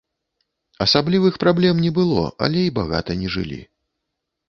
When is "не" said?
1.85-1.91, 3.25-3.29